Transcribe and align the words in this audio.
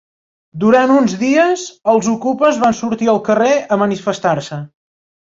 Durant 0.61 0.91
uns 0.93 1.11
dies, 1.17 1.65
els 1.93 2.07
okupes 2.13 2.57
van 2.63 2.77
sortir 2.77 3.09
al 3.13 3.19
carrer 3.27 3.51
a 3.75 3.77
manifestar-se. 3.83 4.59